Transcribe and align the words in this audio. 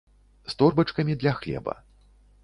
З 0.53 0.55
торбачкамі 0.61 1.15
для 1.23 1.33
хлеба. 1.41 1.75